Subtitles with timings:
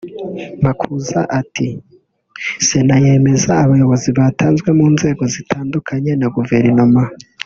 [0.65, 1.67] Makuza ati
[2.67, 7.03] “Sena yemeza abayobozi batanzwe mu nzego zitandukanye na guverinoma